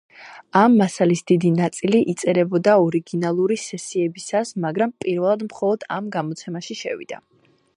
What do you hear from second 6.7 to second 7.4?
შევიდა.